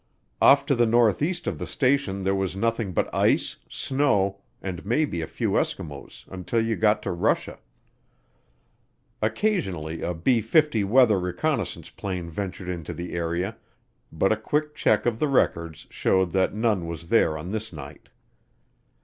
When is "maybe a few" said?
4.83-5.51